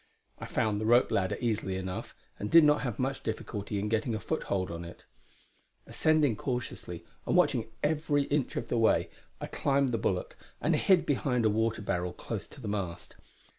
I 0.39 0.47
found 0.47 0.81
the 0.81 0.87
rope 0.87 1.11
ladder 1.11 1.37
easily 1.39 1.75
enough, 1.75 2.15
and 2.39 2.49
did 2.49 2.63
not 2.63 2.81
have 2.81 2.97
much 2.97 3.21
difficulty 3.21 3.77
in 3.77 3.87
getting 3.87 4.15
a 4.15 4.19
foothold 4.19 4.71
on 4.71 4.83
it. 4.83 5.05
Ascending 5.85 6.37
cautiously, 6.37 7.05
and 7.27 7.35
watching 7.35 7.69
every 7.83 8.23
inch 8.23 8.55
of 8.55 8.67
the 8.67 8.79
way, 8.79 9.11
I 9.39 9.45
climbed 9.45 9.91
the 9.91 9.99
bulwark 9.99 10.35
and 10.59 10.75
hid 10.75 11.05
behind 11.05 11.45
a 11.45 11.51
water 11.51 11.83
barrel 11.83 12.13
close 12.13 12.47
to 12.47 12.59
the 12.59 12.67
mast. 12.67 13.15